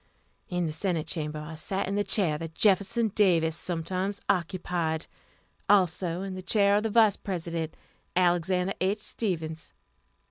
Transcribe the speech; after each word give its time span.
In 0.49 0.65
the 0.65 0.71
Senate 0.71 1.05
chamber 1.05 1.37
I 1.37 1.53
sat 1.53 1.87
in 1.87 1.93
the 1.93 2.03
chair 2.03 2.39
that 2.39 2.55
Jefferson 2.55 3.09
Davis 3.09 3.55
sometimes 3.55 4.19
occupied; 4.27 5.05
also 5.69 6.23
in 6.23 6.33
the 6.33 6.41
chair 6.41 6.77
of 6.77 6.81
the 6.81 6.89
Vice 6.89 7.17
President, 7.17 7.75
Alexander 8.15 8.73
H. 8.81 8.99
Stephens. 8.99 9.71